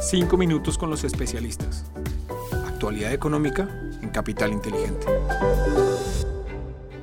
Cinco 0.00 0.36
minutos 0.36 0.78
con 0.78 0.90
los 0.90 1.02
especialistas. 1.02 1.84
Actualidad 2.68 3.12
económica 3.12 3.68
en 4.00 4.10
Capital 4.10 4.52
Inteligente. 4.52 5.06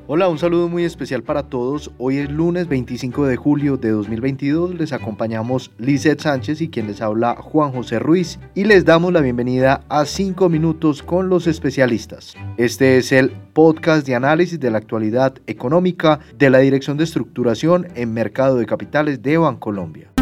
Hola, 0.08 0.30
un 0.30 0.38
saludo 0.38 0.70
muy 0.70 0.86
especial 0.86 1.22
para 1.22 1.44
todos. 1.44 1.92
Hoy 1.98 2.20
es 2.20 2.32
lunes 2.32 2.70
25 2.70 3.26
de 3.26 3.36
julio 3.36 3.76
de 3.76 3.90
2022. 3.90 4.76
Les 4.76 4.94
acompañamos 4.94 5.72
Lizeth 5.78 6.22
Sánchez 6.22 6.62
y 6.62 6.70
quien 6.70 6.88
les 6.88 7.02
habla 7.02 7.36
Juan 7.36 7.74
José 7.74 8.00
Ruiz 8.00 8.40
y 8.54 8.64
les 8.64 8.86
damos 8.86 9.12
la 9.12 9.20
bienvenida 9.20 9.84
a 9.90 10.06
5 10.06 10.48
minutos 10.48 11.04
con 11.04 11.28
los 11.28 11.48
especialistas. 11.48 12.36
Este 12.56 12.98
es 12.98 13.12
el 13.12 13.32
podcast 13.52 14.08
de 14.08 14.16
análisis 14.16 14.58
de 14.58 14.72
la 14.72 14.78
actualidad 14.78 15.34
económica 15.48 16.22
de 16.38 16.50
la 16.50 16.60
Dirección 16.60 16.96
de 16.96 17.04
Estructuración 17.04 17.90
en 17.96 18.14
Mercado 18.14 18.56
de 18.56 18.66
Capitales 18.66 19.22
de 19.22 19.38
Bancolombia 19.38 20.15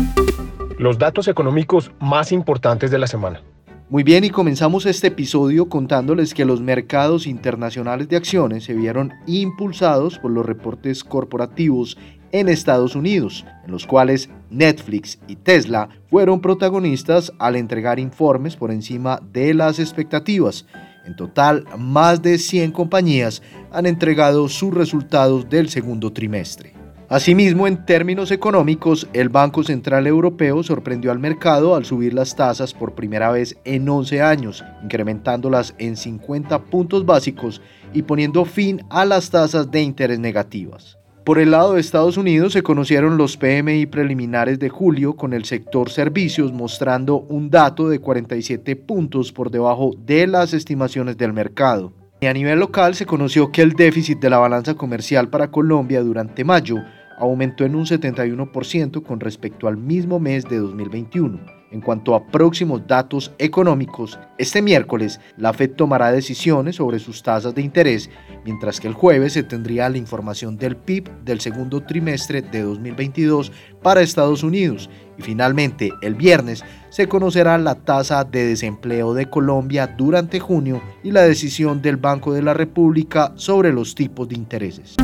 los 0.77 0.97
datos 0.97 1.27
económicos 1.27 1.91
más 1.99 2.31
importantes 2.31 2.91
de 2.91 2.97
la 2.97 3.07
semana. 3.07 3.41
Muy 3.89 4.03
bien, 4.03 4.23
y 4.23 4.29
comenzamos 4.29 4.85
este 4.85 5.07
episodio 5.07 5.69
contándoles 5.69 6.33
que 6.33 6.45
los 6.45 6.61
mercados 6.61 7.27
internacionales 7.27 8.09
de 8.09 8.15
acciones 8.15 8.63
se 8.63 8.73
vieron 8.73 9.13
impulsados 9.27 10.17
por 10.17 10.31
los 10.31 10.45
reportes 10.45 11.03
corporativos 11.03 11.97
en 12.31 12.49
Estados 12.49 12.95
Unidos, 12.95 13.45
en 13.65 13.71
los 13.71 13.85
cuales 13.85 14.29
Netflix 14.49 15.19
y 15.27 15.35
Tesla 15.35 15.89
fueron 16.09 16.41
protagonistas 16.41 17.31
al 17.37 17.55
entregar 17.55 17.99
informes 17.99 18.55
por 18.55 18.71
encima 18.71 19.21
de 19.31 19.53
las 19.53 19.77
expectativas. 19.77 20.65
En 21.05 21.15
total, 21.15 21.65
más 21.77 22.21
de 22.23 22.39
100 22.39 22.71
compañías 22.71 23.43
han 23.71 23.85
entregado 23.85 24.49
sus 24.49 24.73
resultados 24.73 25.47
del 25.49 25.69
segundo 25.69 26.11
trimestre. 26.11 26.73
Asimismo, 27.13 27.67
en 27.67 27.85
términos 27.85 28.31
económicos, 28.31 29.07
el 29.13 29.29
Banco 29.29 29.63
Central 29.63 30.07
Europeo 30.07 30.63
sorprendió 30.63 31.11
al 31.11 31.19
mercado 31.19 31.75
al 31.75 31.85
subir 31.85 32.11
las 32.11 32.35
tasas 32.35 32.73
por 32.73 32.95
primera 32.95 33.29
vez 33.29 33.55
en 33.65 33.87
11 33.87 34.23
años, 34.23 34.65
incrementándolas 34.81 35.75
en 35.77 35.95
50 35.95 36.63
puntos 36.63 37.05
básicos 37.05 37.61
y 37.93 38.01
poniendo 38.01 38.45
fin 38.45 38.81
a 38.89 39.05
las 39.05 39.29
tasas 39.29 39.69
de 39.69 39.83
interés 39.83 40.17
negativas. 40.17 40.97
Por 41.23 41.37
el 41.37 41.51
lado 41.51 41.73
de 41.73 41.81
Estados 41.81 42.17
Unidos 42.17 42.53
se 42.53 42.63
conocieron 42.63 43.15
los 43.15 43.37
PMI 43.37 43.85
preliminares 43.85 44.57
de 44.57 44.69
julio 44.69 45.15
con 45.15 45.33
el 45.33 45.45
sector 45.45 45.91
servicios 45.91 46.51
mostrando 46.51 47.17
un 47.17 47.51
dato 47.51 47.89
de 47.89 47.99
47 47.99 48.75
puntos 48.75 49.31
por 49.31 49.51
debajo 49.51 49.91
de 50.03 50.25
las 50.25 50.55
estimaciones 50.55 51.15
del 51.15 51.31
mercado. 51.31 51.93
Y 52.21 52.25
a 52.25 52.33
nivel 52.33 52.57
local 52.59 52.95
se 52.95 53.05
conoció 53.05 53.51
que 53.51 53.61
el 53.61 53.73
déficit 53.73 54.19
de 54.19 54.31
la 54.31 54.39
balanza 54.39 54.73
comercial 54.73 55.29
para 55.29 55.51
Colombia 55.51 56.01
durante 56.01 56.43
mayo 56.43 56.77
aumentó 57.17 57.65
en 57.65 57.75
un 57.75 57.85
71% 57.85 59.03
con 59.03 59.19
respecto 59.19 59.67
al 59.67 59.77
mismo 59.77 60.19
mes 60.19 60.45
de 60.45 60.57
2021. 60.57 61.63
En 61.73 61.81
cuanto 61.81 62.13
a 62.13 62.27
próximos 62.27 62.85
datos 62.85 63.33
económicos, 63.39 64.19
este 64.37 64.61
miércoles 64.61 65.19
la 65.37 65.53
Fed 65.53 65.71
tomará 65.71 66.11
decisiones 66.11 66.75
sobre 66.75 66.99
sus 66.99 67.23
tasas 67.23 67.55
de 67.55 67.63
interés, 67.63 68.11
mientras 68.45 68.79
que 68.79 68.87
el 68.87 68.93
jueves 68.93 69.33
se 69.33 69.41
tendría 69.41 69.89
la 69.89 69.97
información 69.97 70.55
del 70.55 70.75
PIB 70.75 71.09
del 71.25 71.41
segundo 71.41 71.81
trimestre 71.81 72.43
de 72.43 72.61
2022 72.61 73.51
para 73.81 74.01
Estados 74.01 74.43
Unidos 74.43 74.87
y 75.17 75.23
finalmente 75.23 75.91
el 76.03 76.13
viernes 76.13 76.63
se 76.89 77.07
conocerá 77.07 77.57
la 77.57 77.73
tasa 77.73 78.23
de 78.23 78.45
desempleo 78.45 79.15
de 79.15 79.31
Colombia 79.31 79.87
durante 79.87 80.39
junio 80.39 80.79
y 81.03 81.09
la 81.09 81.23
decisión 81.23 81.81
del 81.81 81.97
Banco 81.97 82.33
de 82.33 82.43
la 82.43 82.53
República 82.53 83.33
sobre 83.35 83.73
los 83.73 83.95
tipos 83.95 84.29
de 84.29 84.35
intereses 84.35 84.95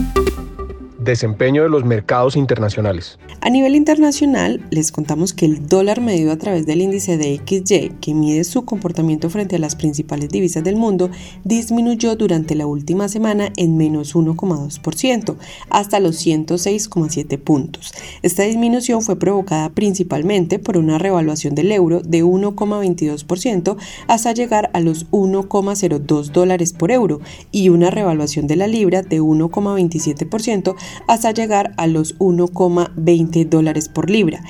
desempeño 1.00 1.64
de 1.64 1.70
los 1.70 1.86
mercados 1.86 2.36
internacionales. 2.36 3.18
A 3.42 3.50
nivel 3.50 3.76
internacional, 3.76 4.66
les 4.70 4.92
contamos 4.92 5.34
que 5.34 5.46
el 5.46 5.68
dólar 5.68 6.02
medido 6.02 6.32
a 6.32 6.38
través 6.38 6.66
del 6.66 6.82
índice 6.82 7.18
de 7.18 7.38
XY, 7.38 7.94
que 8.02 8.14
mide 8.14 8.44
su 8.44 8.66
comportamiento 8.66 9.30
frente 9.30 9.56
a 9.56 9.60
las 9.60 9.76
principales 9.76 10.30
divisas 10.30 10.64
del 10.64 10.76
mundo, 10.76 11.10
disminuyó 11.44 12.16
durante 12.16 12.56
la 12.56 12.68
última 12.68 13.08
semana 13.08 13.52
en 13.56 13.78
menos 13.78 14.16
1,2%, 14.16 15.36
hasta 15.70 16.00
los 16.00 16.26
106,7 16.26 17.40
puntos. 17.40 17.94
Esta 18.22 18.44
disminución 18.44 19.02
fue 19.02 19.18
provocada 19.18 19.70
principalmente 19.70 20.60
por 20.60 20.78
una 20.78 20.98
revaluación 20.98 21.56
del 21.56 21.72
euro 21.72 22.02
de 22.02 22.24
1,22% 22.24 23.78
hasta 24.08 24.34
llegar 24.34 24.70
a 24.74 24.80
los 24.80 25.10
1,02 25.12 26.32
dólares 26.32 26.74
por 26.74 26.92
euro 26.92 27.22
y 27.52 27.70
una 27.70 27.90
revaluación 27.90 28.48
de 28.48 28.56
la 28.56 28.68
libra 28.68 29.02
de 29.02 29.22
1,27% 29.22 30.76
hasta 31.08 31.32
llegar 31.32 31.74
a 31.78 31.88
los 31.88 32.18
1,20 32.20 33.48
dólares 33.48 33.90
por 33.90 34.10
libra. 34.10 34.42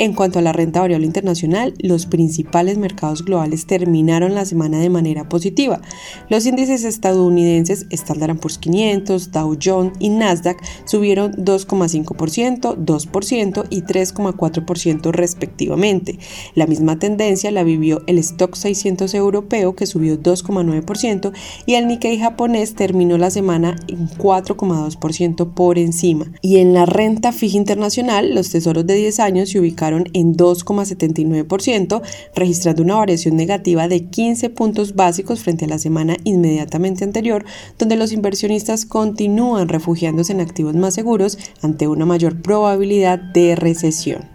En 0.00 0.12
cuanto 0.12 0.38
a 0.38 0.42
la 0.42 0.52
renta 0.52 0.80
variable 0.80 1.06
internacional, 1.06 1.74
los 1.80 2.06
principales 2.06 2.78
mercados 2.78 3.24
globales 3.24 3.66
terminaron 3.66 4.32
la 4.32 4.44
semana 4.44 4.78
de 4.78 4.90
manera 4.90 5.28
positiva. 5.28 5.80
Los 6.28 6.46
índices 6.46 6.84
estadounidenses 6.84 7.86
Standard 7.90 8.38
Poor's 8.38 8.58
500, 8.58 9.32
Dow 9.32 9.58
Jones 9.60 9.94
y 9.98 10.10
Nasdaq 10.10 10.62
subieron 10.84 11.32
2,5%, 11.32 12.76
2% 12.76 13.66
y 13.70 13.82
3,4% 13.82 15.10
respectivamente. 15.10 16.20
La 16.54 16.68
misma 16.68 17.00
tendencia 17.00 17.50
la 17.50 17.64
vivió 17.64 18.02
el 18.06 18.18
Stock 18.18 18.54
600 18.54 19.12
europeo 19.14 19.74
que 19.74 19.86
subió 19.86 20.16
2,9% 20.16 21.32
y 21.66 21.74
el 21.74 21.88
Nikkei 21.88 22.20
japonés 22.20 22.76
terminó 22.76 23.18
la 23.18 23.30
semana 23.30 23.74
en 23.88 24.08
4,2% 24.10 25.54
por 25.54 25.76
encima. 25.76 26.30
Y 26.40 26.58
en 26.58 26.72
la 26.72 26.86
renta 26.86 27.32
fija 27.32 27.56
internacional, 27.56 28.32
los 28.32 28.50
tesoros 28.50 28.86
de 28.86 28.94
10 28.94 29.18
años 29.18 29.48
se 29.48 29.58
ubicaron 29.58 29.87
en 29.96 30.34
2,79%, 30.34 32.02
registrando 32.34 32.82
una 32.82 32.96
variación 32.96 33.36
negativa 33.36 33.88
de 33.88 34.06
15 34.06 34.50
puntos 34.50 34.94
básicos 34.94 35.40
frente 35.40 35.64
a 35.64 35.68
la 35.68 35.78
semana 35.78 36.16
inmediatamente 36.24 37.04
anterior, 37.04 37.44
donde 37.78 37.96
los 37.96 38.12
inversionistas 38.12 38.84
continúan 38.84 39.68
refugiándose 39.68 40.32
en 40.32 40.40
activos 40.40 40.74
más 40.74 40.94
seguros 40.94 41.38
ante 41.62 41.88
una 41.88 42.06
mayor 42.06 42.40
probabilidad 42.40 43.18
de 43.18 43.56
recesión. 43.56 44.28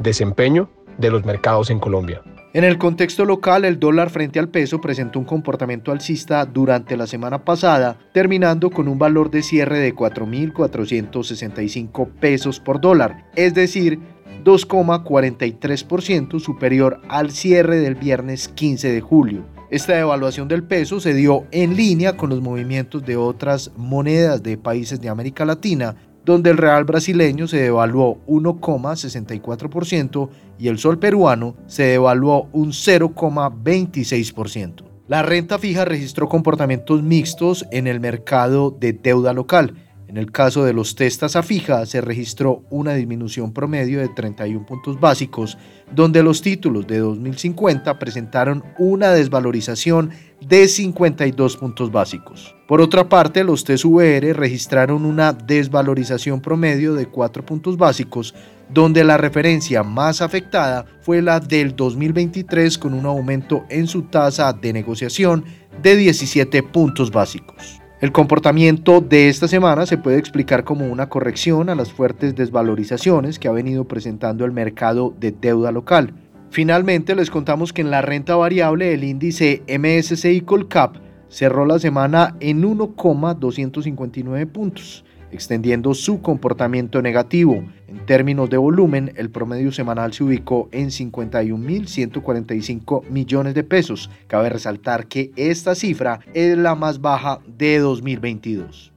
Desempeño 0.00 0.70
de 0.98 1.10
los 1.10 1.24
mercados 1.24 1.70
en 1.70 1.78
Colombia. 1.78 2.22
En 2.56 2.64
el 2.64 2.78
contexto 2.78 3.26
local, 3.26 3.66
el 3.66 3.78
dólar 3.78 4.08
frente 4.08 4.38
al 4.38 4.48
peso 4.48 4.80
presentó 4.80 5.18
un 5.18 5.26
comportamiento 5.26 5.92
alcista 5.92 6.46
durante 6.46 6.96
la 6.96 7.06
semana 7.06 7.44
pasada, 7.44 7.98
terminando 8.14 8.70
con 8.70 8.88
un 8.88 8.98
valor 8.98 9.30
de 9.30 9.42
cierre 9.42 9.78
de 9.78 9.94
4.465 9.94 12.08
pesos 12.18 12.58
por 12.58 12.80
dólar, 12.80 13.26
es 13.36 13.52
decir, 13.52 14.00
2,43% 14.46 16.38
superior 16.38 17.00
al 17.08 17.32
cierre 17.32 17.80
del 17.80 17.96
viernes 17.96 18.46
15 18.46 18.92
de 18.92 19.00
julio. 19.00 19.44
Esta 19.70 19.94
devaluación 19.94 20.46
del 20.46 20.62
peso 20.62 21.00
se 21.00 21.14
dio 21.14 21.46
en 21.50 21.74
línea 21.74 22.16
con 22.16 22.30
los 22.30 22.40
movimientos 22.40 23.04
de 23.04 23.16
otras 23.16 23.72
monedas 23.76 24.44
de 24.44 24.56
países 24.56 25.00
de 25.00 25.08
América 25.08 25.44
Latina, 25.44 25.96
donde 26.24 26.50
el 26.50 26.58
real 26.58 26.84
brasileño 26.84 27.48
se 27.48 27.56
devaluó 27.56 28.24
1,64% 28.28 30.28
y 30.60 30.68
el 30.68 30.78
sol 30.78 31.00
peruano 31.00 31.56
se 31.66 31.82
devaluó 31.82 32.48
un 32.52 32.68
0,26%. 32.68 34.84
La 35.08 35.22
renta 35.22 35.58
fija 35.58 35.84
registró 35.84 36.28
comportamientos 36.28 37.02
mixtos 37.02 37.66
en 37.72 37.88
el 37.88 37.98
mercado 37.98 38.70
de 38.70 38.92
deuda 38.92 39.32
local 39.32 39.74
en 40.08 40.16
el 40.16 40.30
caso 40.30 40.64
de 40.64 40.72
los 40.72 40.94
testas 40.94 41.34
a 41.34 41.42
fija 41.42 41.84
se 41.84 42.00
registró 42.00 42.62
una 42.70 42.94
disminución 42.94 43.52
promedio 43.52 43.98
de 43.98 44.08
31 44.08 44.64
puntos 44.64 45.00
básicos, 45.00 45.58
donde 45.92 46.22
los 46.22 46.42
títulos 46.42 46.86
de 46.86 46.98
2050 46.98 47.98
presentaron 47.98 48.62
una 48.78 49.10
desvalorización 49.10 50.10
de 50.40 50.68
52 50.68 51.56
puntos 51.56 51.90
básicos. 51.90 52.54
Por 52.68 52.80
otra 52.80 53.08
parte, 53.08 53.42
los 53.42 53.64
TSVR 53.64 54.32
registraron 54.34 55.04
una 55.04 55.32
desvalorización 55.32 56.40
promedio 56.40 56.94
de 56.94 57.06
4 57.06 57.44
puntos 57.44 57.76
básicos, 57.76 58.34
donde 58.68 59.02
la 59.02 59.16
referencia 59.16 59.82
más 59.82 60.22
afectada 60.22 60.86
fue 61.00 61.22
la 61.22 61.40
del 61.40 61.74
2023 61.74 62.78
con 62.78 62.94
un 62.94 63.06
aumento 63.06 63.64
en 63.70 63.86
su 63.86 64.02
tasa 64.02 64.52
de 64.52 64.72
negociación 64.72 65.44
de 65.82 65.96
17 65.96 66.62
puntos 66.64 67.10
básicos. 67.10 67.80
El 67.98 68.12
comportamiento 68.12 69.00
de 69.00 69.30
esta 69.30 69.48
semana 69.48 69.86
se 69.86 69.96
puede 69.96 70.18
explicar 70.18 70.64
como 70.64 70.84
una 70.86 71.08
corrección 71.08 71.70
a 71.70 71.74
las 71.74 71.94
fuertes 71.94 72.34
desvalorizaciones 72.34 73.38
que 73.38 73.48
ha 73.48 73.52
venido 73.52 73.88
presentando 73.88 74.44
el 74.44 74.52
mercado 74.52 75.14
de 75.18 75.32
deuda 75.32 75.72
local. 75.72 76.12
Finalmente 76.50 77.14
les 77.14 77.30
contamos 77.30 77.72
que 77.72 77.80
en 77.80 77.90
la 77.90 78.02
renta 78.02 78.36
variable 78.36 78.92
el 78.92 79.02
índice 79.02 79.62
MSCI 79.66 80.42
Colcap 80.42 80.96
cerró 81.30 81.64
la 81.64 81.78
semana 81.78 82.36
en 82.40 82.62
1,259 82.62 84.46
puntos 84.46 85.05
extendiendo 85.32 85.94
su 85.94 86.20
comportamiento 86.20 87.00
negativo. 87.02 87.64
En 87.88 88.06
términos 88.06 88.48
de 88.50 88.56
volumen, 88.56 89.12
el 89.16 89.30
promedio 89.30 89.72
semanal 89.72 90.12
se 90.12 90.22
ubicó 90.24 90.68
en 90.72 90.88
51.145 90.88 93.08
millones 93.08 93.54
de 93.54 93.64
pesos. 93.64 94.10
Cabe 94.26 94.50
resaltar 94.50 95.06
que 95.06 95.32
esta 95.36 95.74
cifra 95.74 96.20
es 96.34 96.56
la 96.56 96.74
más 96.74 97.00
baja 97.00 97.40
de 97.46 97.78
2022. 97.78 98.92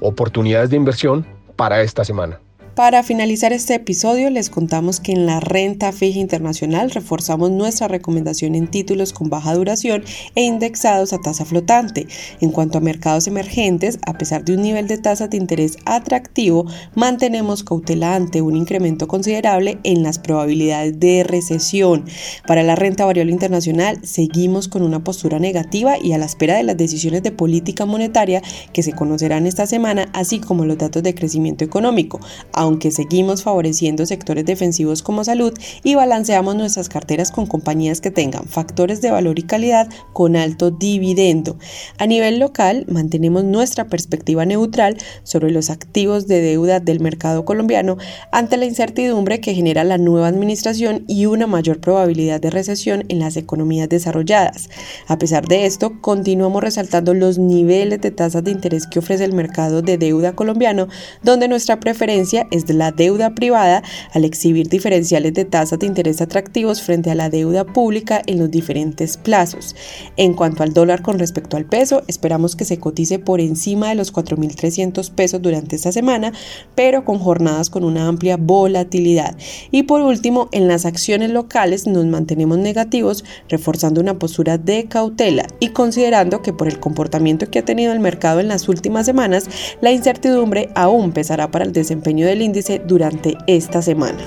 Oportunidades 0.00 0.70
de 0.70 0.76
inversión 0.76 1.26
para 1.56 1.82
esta 1.82 2.04
semana. 2.04 2.40
Para 2.74 3.04
finalizar 3.04 3.52
este 3.52 3.74
episodio, 3.74 4.30
les 4.30 4.50
contamos 4.50 4.98
que 4.98 5.12
en 5.12 5.26
la 5.26 5.38
renta 5.38 5.92
fija 5.92 6.18
internacional 6.18 6.90
reforzamos 6.90 7.52
nuestra 7.52 7.86
recomendación 7.86 8.56
en 8.56 8.66
títulos 8.66 9.12
con 9.12 9.30
baja 9.30 9.54
duración 9.54 10.02
e 10.34 10.42
indexados 10.42 11.12
a 11.12 11.18
tasa 11.18 11.44
flotante. 11.44 12.08
En 12.40 12.50
cuanto 12.50 12.78
a 12.78 12.80
mercados 12.80 13.28
emergentes, 13.28 14.00
a 14.04 14.14
pesar 14.14 14.44
de 14.44 14.54
un 14.54 14.62
nivel 14.62 14.88
de 14.88 14.98
tasas 14.98 15.30
de 15.30 15.36
interés 15.36 15.76
atractivo, 15.84 16.66
mantenemos 16.96 17.62
cautela 17.62 18.16
ante 18.16 18.42
un 18.42 18.56
incremento 18.56 19.06
considerable 19.06 19.78
en 19.84 20.02
las 20.02 20.18
probabilidades 20.18 20.98
de 20.98 21.22
recesión. 21.22 22.06
Para 22.44 22.64
la 22.64 22.74
renta 22.74 23.04
variable 23.04 23.30
internacional, 23.30 24.00
seguimos 24.02 24.66
con 24.66 24.82
una 24.82 25.04
postura 25.04 25.38
negativa 25.38 25.96
y 25.96 26.10
a 26.10 26.18
la 26.18 26.26
espera 26.26 26.56
de 26.56 26.64
las 26.64 26.76
decisiones 26.76 27.22
de 27.22 27.30
política 27.30 27.86
monetaria 27.86 28.42
que 28.72 28.82
se 28.82 28.94
conocerán 28.94 29.46
esta 29.46 29.68
semana, 29.68 30.08
así 30.12 30.40
como 30.40 30.64
los 30.64 30.76
datos 30.76 31.04
de 31.04 31.14
crecimiento 31.14 31.64
económico 31.64 32.18
aunque 32.64 32.90
seguimos 32.90 33.42
favoreciendo 33.42 34.06
sectores 34.06 34.46
defensivos 34.46 35.02
como 35.02 35.22
salud 35.22 35.52
y 35.82 35.96
balanceamos 35.96 36.56
nuestras 36.56 36.88
carteras 36.88 37.30
con 37.30 37.44
compañías 37.44 38.00
que 38.00 38.10
tengan 38.10 38.46
factores 38.46 39.02
de 39.02 39.10
valor 39.10 39.38
y 39.38 39.42
calidad 39.42 39.90
con 40.14 40.34
alto 40.34 40.70
dividendo. 40.70 41.58
A 41.98 42.06
nivel 42.06 42.38
local, 42.38 42.86
mantenemos 42.88 43.44
nuestra 43.44 43.88
perspectiva 43.88 44.46
neutral 44.46 44.96
sobre 45.24 45.50
los 45.50 45.68
activos 45.68 46.26
de 46.26 46.40
deuda 46.40 46.80
del 46.80 47.00
mercado 47.00 47.44
colombiano 47.44 47.98
ante 48.32 48.56
la 48.56 48.64
incertidumbre 48.64 49.40
que 49.40 49.54
genera 49.54 49.84
la 49.84 49.98
nueva 49.98 50.28
administración 50.28 51.04
y 51.06 51.26
una 51.26 51.46
mayor 51.46 51.80
probabilidad 51.80 52.40
de 52.40 52.48
recesión 52.48 53.04
en 53.08 53.18
las 53.18 53.36
economías 53.36 53.90
desarrolladas. 53.90 54.70
A 55.06 55.18
pesar 55.18 55.46
de 55.48 55.66
esto, 55.66 56.00
continuamos 56.00 56.62
resaltando 56.62 57.12
los 57.12 57.38
niveles 57.38 58.00
de 58.00 58.10
tasas 58.10 58.42
de 58.42 58.52
interés 58.52 58.86
que 58.86 59.00
ofrece 59.00 59.24
el 59.26 59.34
mercado 59.34 59.82
de 59.82 59.98
deuda 59.98 60.34
colombiano, 60.34 60.88
donde 61.22 61.46
nuestra 61.46 61.78
preferencia 61.78 62.46
es 62.54 62.66
de 62.66 62.74
la 62.74 62.92
deuda 62.92 63.34
privada 63.34 63.82
al 64.12 64.24
exhibir 64.24 64.68
diferenciales 64.68 65.34
de 65.34 65.44
tasas 65.44 65.78
de 65.78 65.86
interés 65.86 66.20
atractivos 66.20 66.82
frente 66.82 67.10
a 67.10 67.14
la 67.14 67.30
deuda 67.30 67.64
pública 67.64 68.22
en 68.26 68.38
los 68.38 68.50
diferentes 68.50 69.16
plazos. 69.16 69.74
En 70.16 70.34
cuanto 70.34 70.62
al 70.62 70.72
dólar 70.72 71.02
con 71.02 71.18
respecto 71.18 71.56
al 71.56 71.64
peso, 71.64 72.02
esperamos 72.06 72.56
que 72.56 72.64
se 72.64 72.78
cotice 72.78 73.18
por 73.18 73.40
encima 73.40 73.88
de 73.88 73.96
los 73.96 74.12
4.300 74.12 75.10
pesos 75.10 75.42
durante 75.42 75.76
esta 75.76 75.92
semana, 75.92 76.32
pero 76.74 77.04
con 77.04 77.18
jornadas 77.18 77.70
con 77.70 77.84
una 77.84 78.06
amplia 78.06 78.36
volatilidad. 78.36 79.36
Y 79.70 79.84
por 79.84 80.00
último, 80.00 80.48
en 80.52 80.68
las 80.68 80.86
acciones 80.86 81.30
locales 81.30 81.86
nos 81.86 82.06
mantenemos 82.06 82.58
negativos, 82.58 83.24
reforzando 83.48 84.00
una 84.00 84.18
postura 84.18 84.58
de 84.58 84.84
cautela 84.84 85.46
y 85.60 85.68
considerando 85.68 86.42
que 86.42 86.52
por 86.52 86.68
el 86.68 86.78
comportamiento 86.78 87.50
que 87.50 87.58
ha 87.58 87.64
tenido 87.64 87.92
el 87.92 88.00
mercado 88.00 88.40
en 88.40 88.48
las 88.48 88.68
últimas 88.68 89.06
semanas, 89.06 89.48
la 89.80 89.90
incertidumbre 89.90 90.70
aún 90.74 91.12
pesará 91.12 91.50
para 91.50 91.64
el 91.64 91.72
desempeño 91.72 92.26
del 92.26 92.42
índice 92.44 92.80
durante 92.86 93.36
esta 93.46 93.82
semana. 93.82 94.22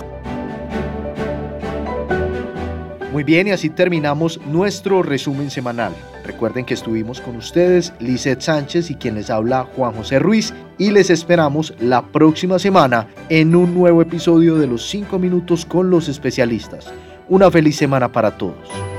Muy 3.13 3.23
bien, 3.23 3.47
y 3.47 3.51
así 3.51 3.69
terminamos 3.69 4.39
nuestro 4.45 5.01
resumen 5.01 5.49
semanal. 5.49 5.93
Recuerden 6.23 6.65
que 6.65 6.73
estuvimos 6.73 7.21
con 7.21 7.37
ustedes, 7.37 7.93
Lizeth 7.99 8.41
Sánchez 8.41 8.91
y 8.91 8.95
quien 8.95 9.15
les 9.15 9.29
habla 9.29 9.65
Juan 9.75 9.93
José 9.93 10.19
Ruiz, 10.19 10.53
y 10.77 10.91
les 10.91 11.09
esperamos 11.09 11.73
la 11.79 12.03
próxima 12.03 12.59
semana 12.59 13.07
en 13.29 13.55
un 13.55 13.73
nuevo 13.73 14.01
episodio 14.01 14.57
de 14.57 14.67
los 14.67 14.87
5 14.89 15.17
minutos 15.17 15.65
con 15.65 15.89
los 15.89 16.09
especialistas. 16.09 16.93
Una 17.29 17.49
feliz 17.49 17.77
semana 17.77 18.11
para 18.11 18.37
todos. 18.37 18.96